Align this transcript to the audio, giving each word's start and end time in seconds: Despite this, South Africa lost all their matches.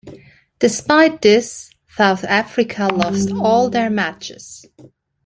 Despite 0.57 1.21
this, 1.21 1.69
South 1.89 2.23
Africa 2.23 2.87
lost 2.87 3.29
all 3.39 3.69
their 3.69 3.91
matches. 3.91 4.65